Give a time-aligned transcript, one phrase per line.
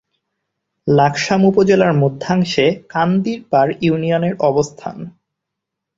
[0.87, 4.97] লাকসাম উপজেলার মধ্যাংশে কান্দিরপাড় ইউনিয়নের অবস্থান।